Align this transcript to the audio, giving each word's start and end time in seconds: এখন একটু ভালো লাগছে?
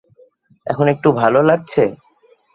এখন 0.67 0.85
একটু 0.87 1.09
ভালো 1.11 1.39
লাগছে? 1.41 1.83